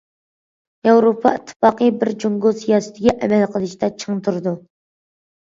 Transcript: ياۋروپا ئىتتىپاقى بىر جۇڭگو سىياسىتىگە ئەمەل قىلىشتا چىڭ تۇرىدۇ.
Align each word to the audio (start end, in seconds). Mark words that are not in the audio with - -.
ياۋروپا 0.87 1.33
ئىتتىپاقى 1.39 1.89
بىر 1.99 2.11
جۇڭگو 2.23 2.55
سىياسىتىگە 2.63 3.15
ئەمەل 3.29 3.45
قىلىشتا 3.53 3.93
چىڭ 4.01 4.27
تۇرىدۇ. 4.31 4.57